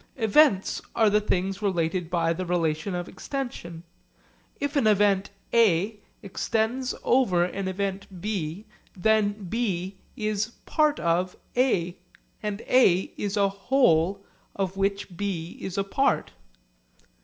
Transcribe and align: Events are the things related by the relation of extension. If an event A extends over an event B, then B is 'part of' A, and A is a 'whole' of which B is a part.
Events 0.17 0.81
are 0.95 1.11
the 1.11 1.21
things 1.21 1.61
related 1.61 2.09
by 2.09 2.33
the 2.33 2.43
relation 2.43 2.95
of 2.95 3.07
extension. 3.07 3.83
If 4.59 4.75
an 4.75 4.87
event 4.87 5.29
A 5.53 5.99
extends 6.23 6.95
over 7.03 7.43
an 7.45 7.67
event 7.67 8.07
B, 8.19 8.65
then 8.97 9.43
B 9.43 9.99
is 10.15 10.53
'part 10.65 10.99
of' 10.99 11.37
A, 11.55 11.99
and 12.41 12.61
A 12.61 13.13
is 13.15 13.37
a 13.37 13.47
'whole' 13.49 14.25
of 14.55 14.75
which 14.75 15.15
B 15.15 15.59
is 15.61 15.77
a 15.77 15.83
part. 15.83 16.31